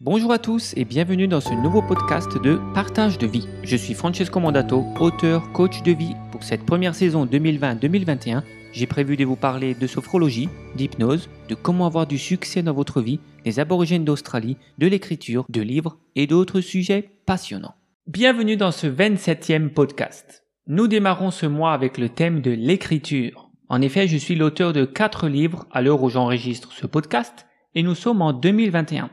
Bonjour 0.00 0.30
à 0.30 0.38
tous 0.38 0.74
et 0.76 0.84
bienvenue 0.84 1.26
dans 1.26 1.40
ce 1.40 1.52
nouveau 1.52 1.82
podcast 1.82 2.40
de 2.40 2.60
Partage 2.72 3.18
de 3.18 3.26
vie. 3.26 3.48
Je 3.64 3.74
suis 3.74 3.94
Francesco 3.94 4.38
Mondato, 4.38 4.84
auteur, 5.00 5.50
coach 5.50 5.82
de 5.82 5.90
vie. 5.90 6.14
Pour 6.30 6.44
cette 6.44 6.64
première 6.64 6.94
saison 6.94 7.26
2020-2021, 7.26 8.44
j'ai 8.72 8.86
prévu 8.86 9.16
de 9.16 9.24
vous 9.24 9.34
parler 9.34 9.74
de 9.74 9.86
sophrologie, 9.88 10.48
d'hypnose, 10.76 11.28
de 11.48 11.56
comment 11.56 11.84
avoir 11.84 12.06
du 12.06 12.16
succès 12.16 12.62
dans 12.62 12.74
votre 12.74 13.00
vie, 13.00 13.18
des 13.44 13.58
aborigènes 13.58 14.04
d'Australie, 14.04 14.56
de 14.78 14.86
l'écriture, 14.86 15.44
de 15.48 15.62
livres 15.62 15.98
et 16.14 16.28
d'autres 16.28 16.60
sujets 16.60 17.10
passionnants. 17.26 17.74
Bienvenue 18.06 18.56
dans 18.56 18.70
ce 18.70 18.86
27e 18.86 19.70
podcast. 19.70 20.44
Nous 20.68 20.86
démarrons 20.86 21.32
ce 21.32 21.46
mois 21.46 21.72
avec 21.72 21.98
le 21.98 22.08
thème 22.08 22.40
de 22.40 22.52
l'écriture. 22.52 23.50
En 23.68 23.82
effet, 23.82 24.06
je 24.06 24.16
suis 24.16 24.36
l'auteur 24.36 24.72
de 24.72 24.84
4 24.84 25.26
livres 25.26 25.66
à 25.72 25.82
l'heure 25.82 26.04
où 26.04 26.08
j'enregistre 26.08 26.72
ce 26.72 26.86
podcast 26.86 27.46
et 27.74 27.82
nous 27.82 27.96
sommes 27.96 28.22
en 28.22 28.32
2021. 28.32 29.10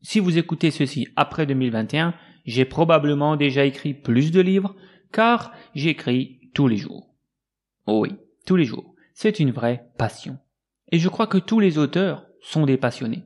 Si 0.00 0.20
vous 0.20 0.38
écoutez 0.38 0.70
ceci 0.70 1.08
après 1.16 1.44
2021, 1.46 2.14
j'ai 2.44 2.64
probablement 2.64 3.36
déjà 3.36 3.64
écrit 3.64 3.94
plus 3.94 4.30
de 4.30 4.40
livres, 4.40 4.76
car 5.12 5.52
j'écris 5.74 6.50
tous 6.54 6.68
les 6.68 6.76
jours. 6.76 7.14
Oh 7.86 8.00
oui, 8.02 8.16
tous 8.46 8.56
les 8.56 8.64
jours. 8.64 8.94
C'est 9.12 9.40
une 9.40 9.50
vraie 9.50 9.90
passion. 9.98 10.38
Et 10.92 10.98
je 10.98 11.08
crois 11.08 11.26
que 11.26 11.38
tous 11.38 11.58
les 11.58 11.78
auteurs 11.78 12.26
sont 12.40 12.64
des 12.64 12.76
passionnés. 12.76 13.24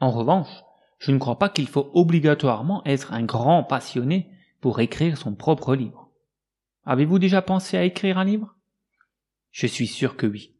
En 0.00 0.10
revanche, 0.10 0.62
je 0.98 1.12
ne 1.12 1.18
crois 1.18 1.38
pas 1.38 1.50
qu'il 1.50 1.68
faut 1.68 1.90
obligatoirement 1.92 2.82
être 2.86 3.12
un 3.12 3.22
grand 3.22 3.62
passionné 3.62 4.30
pour 4.60 4.80
écrire 4.80 5.18
son 5.18 5.34
propre 5.34 5.74
livre. 5.74 6.10
Avez-vous 6.86 7.18
déjà 7.18 7.42
pensé 7.42 7.76
à 7.76 7.84
écrire 7.84 8.16
un 8.18 8.24
livre? 8.24 8.56
Je 9.50 9.66
suis 9.66 9.86
sûr 9.86 10.16
que 10.16 10.26
oui. 10.26 10.54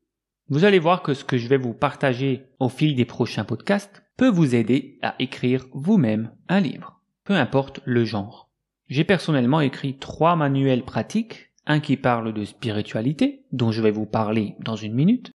Vous 0.48 0.65
allez 0.65 0.79
voir 0.79 1.03
que 1.03 1.15
ce 1.15 1.25
que 1.25 1.39
je 1.39 1.48
vais 1.48 1.56
vous 1.56 1.73
partager 1.73 2.45
au 2.61 2.69
fil 2.69 2.95
des 2.95 3.06
prochains 3.06 3.45
podcasts 3.45 4.04
peut 4.17 4.29
vous 4.29 4.55
aider 4.55 4.99
à 5.03 5.15
écrire 5.19 5.67
vous-même 5.73 6.33
un 6.49 6.61
livre, 6.61 7.01
peu 7.25 7.35
importe 7.35 7.81
le 7.85 8.05
genre. 8.05 8.51
J'ai 8.89 9.05
personnellement 9.05 9.61
écrit 9.61 9.98
trois 9.98 10.37
manuels 10.37 10.84
pratiques, 10.84 11.51
un 11.67 11.81
qui 11.81 11.97
parle 11.97 12.33
de 12.33 12.45
spiritualité, 12.45 13.45
dont 13.53 13.73
je 13.73 13.83
vais 13.83 13.91
vous 13.91 14.06
parler 14.06 14.55
dans 14.61 14.77
une 14.77 14.95
minute, 14.95 15.33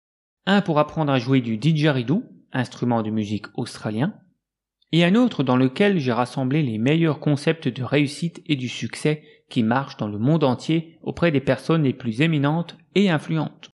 un 0.45 0.61
pour 0.61 0.79
apprendre 0.79 1.11
à 1.11 1.19
jouer 1.19 1.41
du 1.41 1.57
didgeridoo, 1.57 2.23
instrument 2.51 3.03
de 3.03 3.11
musique 3.11 3.45
australien, 3.55 4.15
et 4.91 5.03
un 5.03 5.15
autre 5.15 5.43
dans 5.43 5.57
lequel 5.57 5.99
j'ai 5.99 6.11
rassemblé 6.11 6.63
les 6.63 6.77
meilleurs 6.77 7.19
concepts 7.19 7.67
de 7.67 7.83
réussite 7.83 8.41
et 8.45 8.55
du 8.55 8.69
succès 8.69 9.23
qui 9.49 9.63
marchent 9.63 9.97
dans 9.97 10.07
le 10.07 10.17
monde 10.17 10.43
entier 10.43 10.97
auprès 11.01 11.31
des 11.31 11.41
personnes 11.41 11.83
les 11.83 11.93
plus 11.93 12.21
éminentes 12.21 12.77
et 12.95 13.09
influentes. 13.09 13.71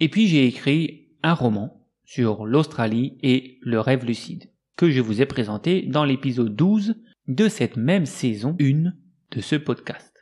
Et 0.00 0.08
puis 0.08 0.26
j'ai 0.26 0.46
écrit 0.46 1.08
un 1.22 1.34
roman 1.34 1.85
sur 2.06 2.46
l'Australie 2.46 3.18
et 3.22 3.58
le 3.60 3.80
rêve 3.80 4.06
lucide, 4.06 4.50
que 4.76 4.90
je 4.90 5.02
vous 5.02 5.20
ai 5.20 5.26
présenté 5.26 5.82
dans 5.82 6.04
l'épisode 6.04 6.56
12 6.56 6.94
de 7.28 7.48
cette 7.48 7.76
même 7.76 8.06
saison 8.06 8.56
1 8.60 8.92
de 9.32 9.40
ce 9.40 9.56
podcast. 9.56 10.16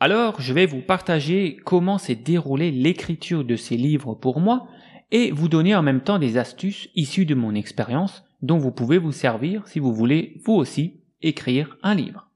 Alors, 0.00 0.40
je 0.40 0.52
vais 0.52 0.66
vous 0.66 0.80
partager 0.80 1.56
comment 1.64 1.98
s'est 1.98 2.14
déroulée 2.14 2.70
l'écriture 2.70 3.44
de 3.44 3.56
ces 3.56 3.76
livres 3.76 4.14
pour 4.14 4.40
moi 4.40 4.68
et 5.10 5.30
vous 5.30 5.48
donner 5.48 5.74
en 5.74 5.82
même 5.82 6.02
temps 6.02 6.18
des 6.18 6.38
astuces 6.38 6.88
issues 6.94 7.26
de 7.26 7.34
mon 7.34 7.54
expérience 7.54 8.24
dont 8.42 8.58
vous 8.58 8.72
pouvez 8.72 8.98
vous 8.98 9.12
servir 9.12 9.66
si 9.66 9.78
vous 9.78 9.94
voulez 9.94 10.40
vous 10.44 10.54
aussi 10.54 11.00
écrire 11.22 11.76
un 11.82 11.94
livre. 11.94 12.30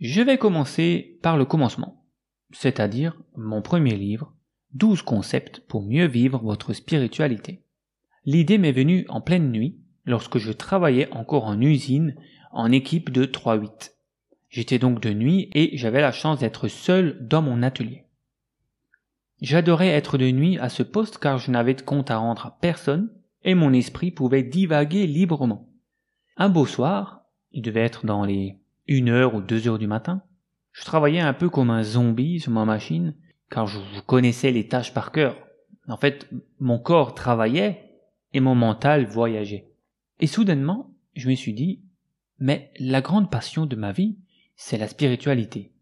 Je 0.00 0.20
vais 0.20 0.38
commencer 0.38 1.18
par 1.22 1.36
le 1.36 1.44
commencement, 1.44 2.04
c'est-à-dire 2.50 3.20
mon 3.36 3.62
premier 3.62 3.96
livre, 3.96 4.34
12 4.74 5.02
concepts 5.02 5.60
pour 5.60 5.82
mieux 5.82 6.06
vivre 6.06 6.40
votre 6.42 6.72
spiritualité. 6.72 7.61
L'idée 8.24 8.58
m'est 8.58 8.72
venue 8.72 9.04
en 9.08 9.20
pleine 9.20 9.50
nuit, 9.50 9.78
lorsque 10.04 10.38
je 10.38 10.52
travaillais 10.52 11.10
encore 11.12 11.44
en 11.44 11.60
usine 11.60 12.14
en 12.52 12.70
équipe 12.70 13.10
de 13.10 13.24
3-8. 13.24 13.92
J'étais 14.48 14.78
donc 14.78 15.00
de 15.00 15.12
nuit 15.12 15.48
et 15.54 15.76
j'avais 15.76 16.00
la 16.00 16.12
chance 16.12 16.40
d'être 16.40 16.68
seul 16.68 17.16
dans 17.26 17.42
mon 17.42 17.62
atelier. 17.62 18.04
J'adorais 19.40 19.88
être 19.88 20.18
de 20.18 20.30
nuit 20.30 20.58
à 20.58 20.68
ce 20.68 20.82
poste 20.82 21.18
car 21.18 21.38
je 21.38 21.50
n'avais 21.50 21.74
de 21.74 21.82
compte 21.82 22.10
à 22.10 22.18
rendre 22.18 22.46
à 22.46 22.58
personne 22.60 23.10
et 23.44 23.54
mon 23.54 23.72
esprit 23.72 24.10
pouvait 24.10 24.42
divaguer 24.42 25.06
librement. 25.06 25.68
Un 26.36 26.48
beau 26.48 26.66
soir, 26.66 27.22
il 27.50 27.62
devait 27.62 27.80
être 27.80 28.06
dans 28.06 28.24
les 28.24 28.58
une 28.86 29.08
heure 29.08 29.34
ou 29.34 29.40
deux 29.40 29.68
heures 29.68 29.78
du 29.78 29.86
matin, 29.86 30.22
je 30.72 30.84
travaillais 30.84 31.20
un 31.20 31.34
peu 31.34 31.48
comme 31.48 31.70
un 31.70 31.82
zombie 31.82 32.40
sur 32.40 32.50
ma 32.52 32.64
machine 32.64 33.14
car 33.50 33.66
je 33.66 33.78
connaissais 34.06 34.50
les 34.50 34.68
tâches 34.68 34.94
par 34.94 35.12
cœur. 35.12 35.36
En 35.88 35.96
fait, 35.96 36.28
mon 36.58 36.78
corps 36.78 37.14
travaillait 37.14 37.91
et 38.32 38.40
mon 38.40 38.54
mental 38.54 39.06
voyageait. 39.06 39.70
Et 40.20 40.26
soudainement, 40.26 40.94
je 41.14 41.28
me 41.28 41.34
suis 41.34 41.54
dit, 41.54 41.82
mais 42.38 42.72
la 42.78 43.00
grande 43.00 43.30
passion 43.30 43.66
de 43.66 43.76
ma 43.76 43.92
vie, 43.92 44.18
c'est 44.56 44.78
la 44.78 44.88
spiritualité. 44.88 45.72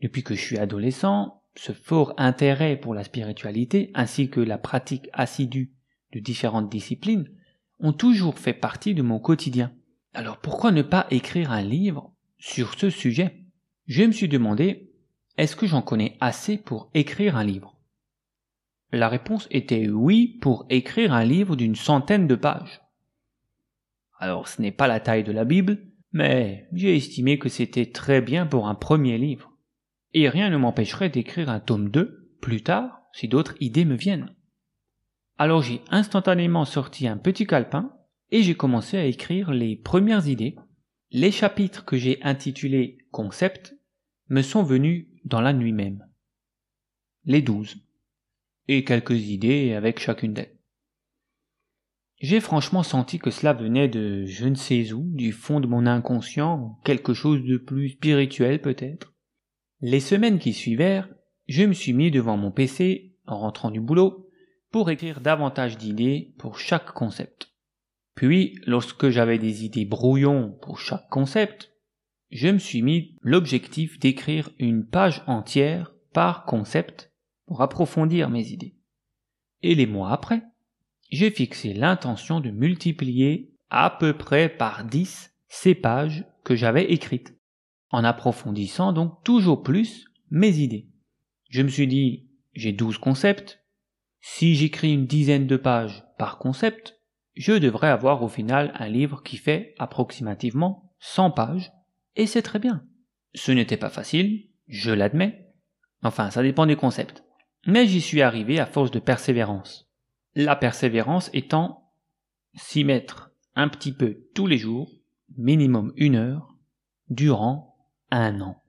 Depuis 0.00 0.22
que 0.22 0.34
je 0.34 0.40
suis 0.40 0.58
adolescent, 0.58 1.42
ce 1.56 1.72
fort 1.72 2.14
intérêt 2.16 2.76
pour 2.76 2.94
la 2.94 3.04
spiritualité 3.04 3.90
ainsi 3.94 4.28
que 4.28 4.40
la 4.40 4.58
pratique 4.58 5.08
assidue 5.12 5.72
de 6.12 6.20
différentes 6.20 6.70
disciplines 6.70 7.28
ont 7.80 7.92
toujours 7.92 8.38
fait 8.38 8.52
partie 8.52 8.94
de 8.94 9.02
mon 9.02 9.18
quotidien. 9.18 9.72
Alors 10.12 10.38
pourquoi 10.38 10.72
ne 10.72 10.82
pas 10.82 11.06
écrire 11.10 11.50
un 11.50 11.62
livre 11.62 12.12
sur 12.38 12.78
ce 12.78 12.90
sujet? 12.90 13.44
Je 13.86 14.04
me 14.04 14.12
suis 14.12 14.28
demandé, 14.28 14.92
est-ce 15.36 15.56
que 15.56 15.66
j'en 15.66 15.82
connais 15.82 16.16
assez 16.20 16.56
pour 16.56 16.90
écrire 16.94 17.36
un 17.36 17.44
livre? 17.44 17.73
La 18.92 19.08
réponse 19.08 19.48
était 19.50 19.88
oui 19.88 20.38
pour 20.40 20.66
écrire 20.70 21.12
un 21.12 21.24
livre 21.24 21.56
d'une 21.56 21.74
centaine 21.74 22.26
de 22.26 22.34
pages. 22.34 22.80
Alors 24.18 24.48
ce 24.48 24.62
n'est 24.62 24.72
pas 24.72 24.86
la 24.86 25.00
taille 25.00 25.24
de 25.24 25.32
la 25.32 25.44
Bible, 25.44 25.78
mais 26.12 26.68
j'ai 26.72 26.96
estimé 26.96 27.38
que 27.38 27.48
c'était 27.48 27.90
très 27.90 28.20
bien 28.20 28.46
pour 28.46 28.68
un 28.68 28.74
premier 28.74 29.18
livre. 29.18 29.52
Et 30.12 30.28
rien 30.28 30.48
ne 30.48 30.56
m'empêcherait 30.56 31.08
d'écrire 31.08 31.50
un 31.50 31.60
tome 31.60 31.90
2 31.90 32.36
plus 32.40 32.62
tard 32.62 33.02
si 33.12 33.26
d'autres 33.28 33.56
idées 33.60 33.84
me 33.84 33.96
viennent. 33.96 34.34
Alors 35.38 35.62
j'ai 35.62 35.80
instantanément 35.90 36.64
sorti 36.64 37.08
un 37.08 37.16
petit 37.16 37.46
calepin 37.46 37.92
et 38.30 38.42
j'ai 38.42 38.54
commencé 38.54 38.96
à 38.96 39.04
écrire 39.04 39.50
les 39.50 39.76
premières 39.76 40.28
idées. 40.28 40.56
Les 41.10 41.32
chapitres 41.32 41.84
que 41.84 41.96
j'ai 41.96 42.22
intitulés 42.22 42.98
Concept 43.10 43.76
me 44.28 44.42
sont 44.42 44.62
venus 44.62 45.08
dans 45.24 45.40
la 45.40 45.52
nuit 45.52 45.72
même. 45.72 46.06
Les 47.24 47.42
douze 47.42 47.83
et 48.68 48.84
quelques 48.84 49.28
idées 49.28 49.74
avec 49.74 49.98
chacune 49.98 50.34
d'elles. 50.34 50.56
J'ai 52.20 52.40
franchement 52.40 52.82
senti 52.82 53.18
que 53.18 53.30
cela 53.30 53.52
venait 53.52 53.88
de 53.88 54.24
je 54.24 54.46
ne 54.46 54.54
sais 54.54 54.92
où, 54.92 55.10
du 55.14 55.32
fond 55.32 55.60
de 55.60 55.66
mon 55.66 55.86
inconscient, 55.86 56.78
quelque 56.84 57.12
chose 57.12 57.42
de 57.42 57.56
plus 57.56 57.90
spirituel 57.90 58.60
peut-être. 58.60 59.12
Les 59.80 60.00
semaines 60.00 60.38
qui 60.38 60.52
suivèrent, 60.52 61.08
je 61.48 61.64
me 61.64 61.74
suis 61.74 61.92
mis 61.92 62.10
devant 62.10 62.36
mon 62.36 62.50
PC, 62.50 63.16
en 63.26 63.38
rentrant 63.38 63.70
du 63.70 63.80
boulot, 63.80 64.30
pour 64.70 64.90
écrire 64.90 65.20
davantage 65.20 65.76
d'idées 65.76 66.34
pour 66.38 66.58
chaque 66.58 66.92
concept. 66.92 67.52
Puis, 68.14 68.58
lorsque 68.64 69.10
j'avais 69.10 69.38
des 69.38 69.64
idées 69.64 69.84
brouillons 69.84 70.56
pour 70.62 70.78
chaque 70.78 71.08
concept, 71.10 71.72
je 72.30 72.48
me 72.48 72.58
suis 72.58 72.82
mis 72.82 73.16
l'objectif 73.22 73.98
d'écrire 73.98 74.50
une 74.58 74.86
page 74.86 75.22
entière 75.26 75.94
par 76.12 76.44
concept 76.44 77.13
pour 77.46 77.62
approfondir 77.62 78.30
mes 78.30 78.48
idées. 78.48 78.76
Et 79.62 79.74
les 79.74 79.86
mois 79.86 80.10
après, 80.10 80.42
j'ai 81.10 81.30
fixé 81.30 81.72
l'intention 81.72 82.40
de 82.40 82.50
multiplier 82.50 83.54
à 83.70 83.90
peu 83.90 84.16
près 84.16 84.48
par 84.48 84.84
10 84.84 85.32
ces 85.48 85.74
pages 85.74 86.26
que 86.44 86.56
j'avais 86.56 86.92
écrites, 86.92 87.34
en 87.90 88.04
approfondissant 88.04 88.92
donc 88.92 89.22
toujours 89.24 89.62
plus 89.62 90.06
mes 90.30 90.58
idées. 90.58 90.88
Je 91.50 91.62
me 91.62 91.68
suis 91.68 91.86
dit, 91.86 92.28
j'ai 92.54 92.72
12 92.72 92.98
concepts, 92.98 93.64
si 94.20 94.54
j'écris 94.54 94.92
une 94.92 95.06
dizaine 95.06 95.46
de 95.46 95.56
pages 95.56 96.04
par 96.18 96.38
concept, 96.38 97.00
je 97.34 97.52
devrais 97.52 97.88
avoir 97.88 98.22
au 98.22 98.28
final 98.28 98.72
un 98.78 98.88
livre 98.88 99.22
qui 99.22 99.36
fait 99.36 99.74
approximativement 99.78 100.92
100 101.00 101.32
pages, 101.32 101.72
et 102.16 102.26
c'est 102.26 102.42
très 102.42 102.58
bien. 102.58 102.84
Ce 103.34 103.52
n'était 103.52 103.76
pas 103.76 103.90
facile, 103.90 104.48
je 104.66 104.90
l'admets. 104.90 105.52
Enfin, 106.02 106.30
ça 106.30 106.42
dépend 106.42 106.66
des 106.66 106.76
concepts. 106.76 107.24
Mais 107.66 107.86
j'y 107.86 108.00
suis 108.00 108.22
arrivé 108.22 108.58
à 108.58 108.66
force 108.66 108.90
de 108.90 108.98
persévérance. 108.98 109.88
La 110.34 110.56
persévérance 110.56 111.30
étant 111.32 111.92
s'y 112.54 112.84
mettre 112.84 113.30
un 113.54 113.68
petit 113.68 113.92
peu 113.92 114.18
tous 114.34 114.46
les 114.46 114.58
jours, 114.58 114.90
minimum 115.36 115.92
une 115.96 116.16
heure, 116.16 116.54
durant 117.08 117.76
un 118.10 118.40
an. 118.40 118.62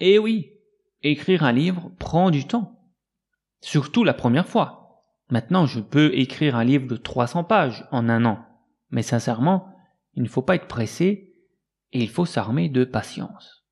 Et 0.00 0.18
oui, 0.18 0.52
écrire 1.02 1.44
un 1.44 1.52
livre 1.52 1.92
prend 1.98 2.30
du 2.30 2.46
temps. 2.46 2.80
Surtout 3.60 4.04
la 4.04 4.14
première 4.14 4.48
fois. 4.48 5.02
Maintenant, 5.30 5.66
je 5.66 5.80
peux 5.80 6.14
écrire 6.14 6.56
un 6.56 6.64
livre 6.64 6.86
de 6.86 6.96
300 6.96 7.44
pages 7.44 7.86
en 7.90 8.08
un 8.08 8.24
an. 8.24 8.44
Mais 8.90 9.02
sincèrement, 9.02 9.74
il 10.14 10.22
ne 10.22 10.28
faut 10.28 10.42
pas 10.42 10.56
être 10.56 10.68
pressé 10.68 11.34
et 11.92 12.00
il 12.00 12.08
faut 12.08 12.26
s'armer 12.26 12.68
de 12.68 12.84
patience. 12.84 13.64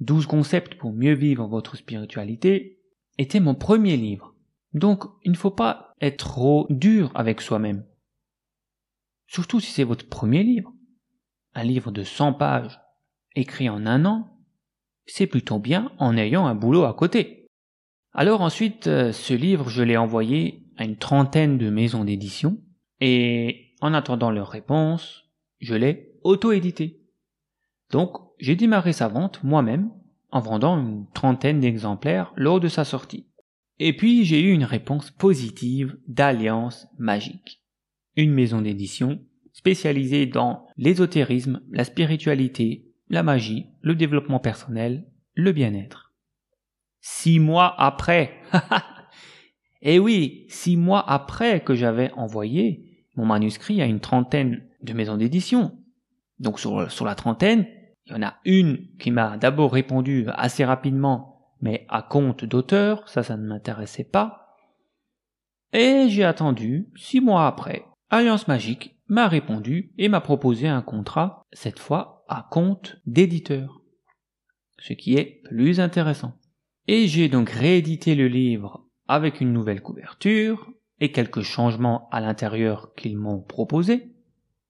12 0.00 0.26
concepts 0.26 0.74
pour 0.76 0.92
mieux 0.92 1.14
vivre 1.14 1.46
votre 1.46 1.76
spiritualité, 1.76 2.80
était 3.18 3.40
mon 3.40 3.54
premier 3.54 3.96
livre. 3.96 4.34
Donc, 4.72 5.04
il 5.22 5.32
ne 5.32 5.36
faut 5.36 5.50
pas 5.50 5.94
être 6.00 6.18
trop 6.18 6.66
dur 6.70 7.10
avec 7.14 7.40
soi-même. 7.40 7.84
Surtout 9.26 9.60
si 9.60 9.70
c'est 9.70 9.84
votre 9.84 10.08
premier 10.08 10.42
livre. 10.42 10.72
Un 11.54 11.64
livre 11.64 11.90
de 11.92 12.02
100 12.02 12.34
pages, 12.34 12.80
écrit 13.36 13.68
en 13.68 13.86
un 13.86 14.04
an, 14.04 14.38
c'est 15.06 15.26
plutôt 15.26 15.58
bien 15.58 15.92
en 15.98 16.16
ayant 16.16 16.46
un 16.46 16.54
boulot 16.54 16.84
à 16.84 16.94
côté. 16.94 17.46
Alors 18.12 18.40
ensuite, 18.40 18.86
euh, 18.86 19.12
ce 19.12 19.34
livre, 19.34 19.68
je 19.68 19.82
l'ai 19.82 19.96
envoyé 19.96 20.64
à 20.76 20.84
une 20.84 20.96
trentaine 20.96 21.58
de 21.58 21.70
maisons 21.70 22.04
d'édition, 22.04 22.58
et 23.00 23.74
en 23.80 23.92
attendant 23.92 24.30
leur 24.30 24.48
réponse, 24.48 25.24
je 25.60 25.74
l'ai 25.74 26.12
auto-édité. 26.22 27.00
Donc, 27.90 28.16
j'ai 28.38 28.56
démarré 28.56 28.92
sa 28.92 29.08
vente 29.08 29.42
moi-même, 29.44 29.90
en 30.34 30.40
vendant 30.40 30.78
une 30.80 31.06
trentaine 31.14 31.60
d'exemplaires 31.60 32.32
lors 32.34 32.58
de 32.58 32.66
sa 32.66 32.84
sortie. 32.84 33.28
Et 33.78 33.96
puis 33.96 34.24
j'ai 34.24 34.42
eu 34.42 34.52
une 34.52 34.64
réponse 34.64 35.12
positive 35.12 35.96
d'Alliance 36.08 36.88
Magique, 36.98 37.62
une 38.16 38.32
maison 38.32 38.60
d'édition 38.60 39.20
spécialisée 39.52 40.26
dans 40.26 40.66
l'ésotérisme, 40.76 41.62
la 41.70 41.84
spiritualité, 41.84 42.90
la 43.08 43.22
magie, 43.22 43.66
le 43.80 43.94
développement 43.94 44.40
personnel, 44.40 45.06
le 45.34 45.52
bien-être. 45.52 46.12
Six 47.00 47.38
mois 47.38 47.72
après, 47.80 48.32
et 49.82 49.94
eh 49.94 49.98
oui, 50.00 50.46
six 50.48 50.76
mois 50.76 51.08
après 51.08 51.60
que 51.60 51.76
j'avais 51.76 52.10
envoyé 52.12 53.06
mon 53.14 53.26
manuscrit 53.26 53.80
à 53.80 53.86
une 53.86 54.00
trentaine 54.00 54.64
de 54.82 54.92
maisons 54.94 55.16
d'édition. 55.16 55.78
Donc 56.40 56.58
sur, 56.58 56.90
sur 56.90 57.04
la 57.04 57.14
trentaine, 57.14 57.68
il 58.06 58.12
y 58.12 58.16
en 58.16 58.22
a 58.22 58.34
une 58.44 58.88
qui 58.98 59.10
m'a 59.10 59.36
d'abord 59.36 59.72
répondu 59.72 60.26
assez 60.34 60.64
rapidement 60.64 61.34
mais 61.64 61.86
à 61.88 62.02
compte 62.02 62.44
d'auteur, 62.44 63.08
ça, 63.08 63.22
ça 63.22 63.38
ne 63.38 63.46
m'intéressait 63.46 64.04
pas. 64.04 64.54
Et 65.72 66.08
j'ai 66.10 66.22
attendu, 66.22 66.88
six 66.94 67.22
mois 67.22 67.46
après, 67.46 67.86
Alliance 68.10 68.48
Magique 68.48 68.96
m'a 69.08 69.28
répondu 69.28 69.92
et 69.96 70.10
m'a 70.10 70.20
proposé 70.20 70.68
un 70.68 70.82
contrat, 70.82 71.42
cette 71.52 71.78
fois 71.78 72.26
à 72.28 72.46
compte 72.50 72.96
d'éditeur. 73.06 73.80
Ce 74.78 74.92
qui 74.92 75.16
est 75.16 75.40
plus 75.44 75.80
intéressant. 75.80 76.34
Et 76.86 77.06
j'ai 77.06 77.30
donc 77.30 77.48
réédité 77.48 78.14
le 78.14 78.28
livre 78.28 78.86
avec 79.08 79.40
une 79.40 79.54
nouvelle 79.54 79.80
couverture 79.80 80.70
et 81.00 81.12
quelques 81.12 81.40
changements 81.40 82.10
à 82.10 82.20
l'intérieur 82.20 82.94
qu'ils 82.94 83.16
m'ont 83.16 83.40
proposé. 83.40 84.12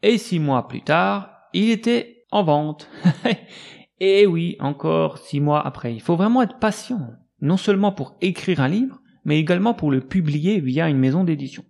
Et 0.02 0.16
six 0.16 0.38
mois 0.38 0.68
plus 0.68 0.82
tard, 0.82 1.30
il 1.52 1.70
était 1.70 2.13
en 2.34 2.42
vente. 2.42 2.90
Et 4.00 4.26
oui, 4.26 4.56
encore 4.58 5.18
six 5.18 5.40
mois 5.40 5.64
après. 5.64 5.94
Il 5.94 6.00
faut 6.00 6.16
vraiment 6.16 6.42
être 6.42 6.58
patient, 6.58 7.12
non 7.40 7.56
seulement 7.56 7.92
pour 7.92 8.16
écrire 8.20 8.60
un 8.60 8.68
livre, 8.68 9.00
mais 9.24 9.38
également 9.38 9.72
pour 9.72 9.90
le 9.90 10.00
publier 10.00 10.60
via 10.60 10.88
une 10.88 10.98
maison 10.98 11.22
d'édition. 11.22 11.64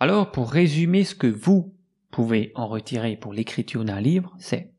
Alors, 0.00 0.32
pour 0.32 0.50
résumer 0.50 1.04
ce 1.04 1.14
que 1.14 1.28
vous 1.28 1.74
pouvez 2.10 2.50
en 2.56 2.66
retirer 2.66 3.16
pour 3.16 3.32
l'écriture 3.32 3.84
d'un 3.84 4.00
livre, 4.00 4.34
c'est 4.38 4.74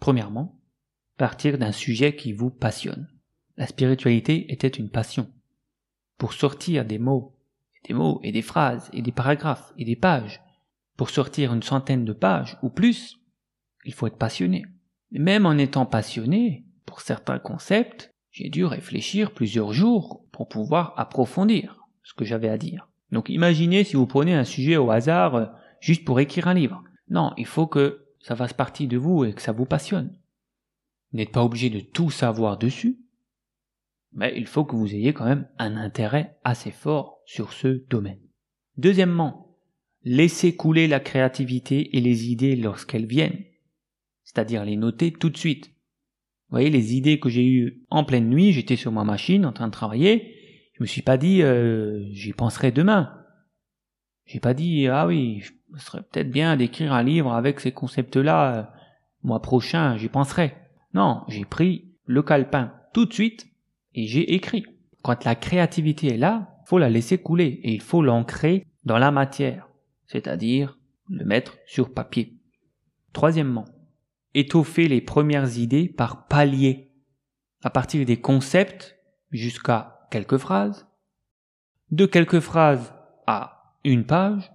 Premièrement, 0.00 0.60
partir 1.16 1.56
d'un 1.56 1.72
sujet 1.72 2.16
qui 2.16 2.32
vous 2.32 2.50
passionne. 2.50 3.08
La 3.56 3.68
spiritualité 3.68 4.52
était 4.52 4.66
une 4.66 4.90
passion. 4.90 5.30
Pour 6.18 6.32
sortir 6.32 6.84
des 6.84 6.98
mots, 6.98 7.38
des 7.86 7.94
mots 7.94 8.18
et 8.24 8.32
des 8.32 8.42
phrases 8.42 8.90
et 8.92 9.02
des 9.02 9.12
paragraphes 9.12 9.72
et 9.78 9.84
des 9.84 9.96
pages, 9.96 10.42
pour 10.96 11.10
sortir 11.10 11.54
une 11.54 11.62
centaine 11.62 12.04
de 12.04 12.12
pages 12.12 12.58
ou 12.62 12.70
plus, 12.70 13.20
il 13.84 13.92
faut 13.92 14.06
être 14.06 14.18
passionné. 14.18 14.64
Même 15.10 15.46
en 15.46 15.58
étant 15.58 15.86
passionné, 15.86 16.64
pour 16.86 17.00
certains 17.00 17.38
concepts, 17.38 18.10
j'ai 18.30 18.48
dû 18.48 18.64
réfléchir 18.64 19.32
plusieurs 19.32 19.72
jours 19.72 20.24
pour 20.32 20.48
pouvoir 20.48 20.94
approfondir 20.96 21.86
ce 22.02 22.14
que 22.14 22.24
j'avais 22.24 22.48
à 22.48 22.58
dire. 22.58 22.88
Donc 23.12 23.28
imaginez 23.28 23.84
si 23.84 23.96
vous 23.96 24.06
prenez 24.06 24.34
un 24.34 24.44
sujet 24.44 24.76
au 24.76 24.90
hasard 24.90 25.34
euh, 25.36 25.46
juste 25.80 26.04
pour 26.04 26.18
écrire 26.18 26.48
un 26.48 26.54
livre. 26.54 26.82
Non, 27.08 27.32
il 27.36 27.46
faut 27.46 27.66
que 27.66 28.06
ça 28.20 28.34
fasse 28.34 28.52
partie 28.52 28.88
de 28.88 28.96
vous 28.96 29.24
et 29.24 29.34
que 29.34 29.42
ça 29.42 29.52
vous 29.52 29.66
passionne. 29.66 30.18
Vous 31.12 31.18
n'êtes 31.18 31.30
pas 31.30 31.44
obligé 31.44 31.70
de 31.70 31.80
tout 31.80 32.10
savoir 32.10 32.58
dessus, 32.58 32.98
mais 34.12 34.32
il 34.36 34.46
faut 34.46 34.64
que 34.64 34.74
vous 34.74 34.94
ayez 34.94 35.12
quand 35.12 35.26
même 35.26 35.48
un 35.58 35.76
intérêt 35.76 36.38
assez 36.42 36.70
fort 36.70 37.20
sur 37.26 37.52
ce 37.52 37.84
domaine. 37.88 38.20
Deuxièmement, 38.76 39.56
laissez 40.02 40.56
couler 40.56 40.88
la 40.88 41.00
créativité 41.00 41.96
et 41.96 42.00
les 42.00 42.30
idées 42.30 42.56
lorsqu'elles 42.56 43.06
viennent 43.06 43.44
c'est-à-dire 44.34 44.64
les 44.64 44.76
noter 44.76 45.12
tout 45.12 45.30
de 45.30 45.36
suite. 45.36 45.68
Vous 46.48 46.56
voyez, 46.56 46.70
les 46.70 46.94
idées 46.94 47.20
que 47.20 47.28
j'ai 47.28 47.46
eues 47.46 47.84
en 47.90 48.04
pleine 48.04 48.28
nuit, 48.28 48.52
j'étais 48.52 48.76
sur 48.76 48.92
ma 48.92 49.04
machine 49.04 49.46
en 49.46 49.52
train 49.52 49.66
de 49.66 49.72
travailler, 49.72 50.34
je 50.74 50.82
me 50.82 50.86
suis 50.86 51.02
pas 51.02 51.16
dit 51.16 51.42
euh, 51.42 52.04
j'y 52.10 52.32
penserai 52.32 52.72
demain. 52.72 53.16
J'ai 54.26 54.40
pas 54.40 54.54
dit 54.54 54.88
ah 54.88 55.06
oui, 55.06 55.42
ce 55.76 55.84
serait 55.84 56.02
peut-être 56.02 56.30
bien 56.30 56.56
d'écrire 56.56 56.92
un 56.92 57.02
livre 57.02 57.32
avec 57.32 57.60
ces 57.60 57.72
concepts-là, 57.72 58.56
euh, 58.56 58.62
mois 59.22 59.40
prochain, 59.40 59.96
j'y 59.96 60.08
penserai. 60.08 60.54
Non, 60.94 61.22
j'ai 61.28 61.44
pris 61.44 61.92
le 62.06 62.22
calepin 62.22 62.72
tout 62.92 63.06
de 63.06 63.12
suite 63.12 63.46
et 63.94 64.06
j'ai 64.06 64.34
écrit. 64.34 64.64
Quand 65.02 65.24
la 65.24 65.34
créativité 65.34 66.14
est 66.14 66.18
là, 66.18 66.56
faut 66.66 66.78
la 66.78 66.90
laisser 66.90 67.18
couler 67.18 67.60
et 67.62 67.72
il 67.72 67.82
faut 67.82 68.02
l'ancrer 68.02 68.66
dans 68.84 68.98
la 68.98 69.10
matière, 69.10 69.68
c'est-à-dire 70.06 70.78
le 71.08 71.24
mettre 71.24 71.58
sur 71.66 71.92
papier. 71.92 72.38
Troisièmement, 73.12 73.66
étoffer 74.34 74.88
les 74.88 75.00
premières 75.00 75.58
idées 75.58 75.88
par 75.88 76.26
paliers, 76.26 76.90
à 77.62 77.70
partir 77.70 78.04
des 78.04 78.20
concepts 78.20 78.98
jusqu'à 79.30 80.06
quelques 80.10 80.38
phrases, 80.38 80.86
de 81.90 82.06
quelques 82.06 82.40
phrases 82.40 82.92
à 83.26 83.74
une 83.84 84.04
page, 84.04 84.50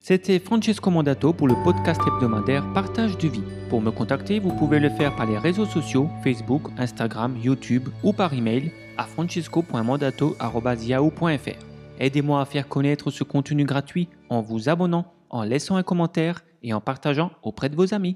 C'était 0.04 0.40
Francesco 0.40 0.90
Mandato 0.90 1.32
pour 1.32 1.46
le 1.46 1.54
podcast 1.62 2.00
hebdomadaire 2.04 2.66
Partage 2.72 3.16
de 3.18 3.28
vie. 3.28 3.44
Pour 3.70 3.80
me 3.80 3.92
contacter, 3.92 4.40
vous 4.40 4.52
pouvez 4.52 4.80
le 4.80 4.90
faire 4.90 5.14
par 5.14 5.26
les 5.26 5.38
réseaux 5.38 5.64
sociaux 5.64 6.08
Facebook, 6.24 6.62
Instagram, 6.76 7.36
YouTube 7.40 7.88
ou 8.02 8.12
par 8.12 8.34
email 8.34 8.72
à 8.98 9.04
francesco.mandato.yahoo.fr. 9.04 11.64
Aidez-moi 12.00 12.40
à 12.40 12.44
faire 12.44 12.66
connaître 12.66 13.12
ce 13.12 13.22
contenu 13.22 13.64
gratuit 13.64 14.08
en 14.28 14.40
vous 14.40 14.68
abonnant, 14.68 15.06
en 15.30 15.44
laissant 15.44 15.76
un 15.76 15.84
commentaire 15.84 16.42
et 16.64 16.74
en 16.74 16.80
partageant 16.80 17.30
auprès 17.44 17.68
de 17.68 17.76
vos 17.76 17.94
amis. 17.94 18.10